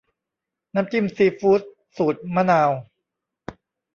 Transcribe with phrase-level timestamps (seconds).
[0.73, 1.61] น้ำจิ้มซีฟู้ด
[1.97, 2.71] สูตรมะนาว